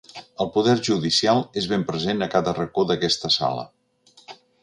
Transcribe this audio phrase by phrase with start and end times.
[0.43, 3.67] El poder judicial és ben present a cada racó d'aquesta sala.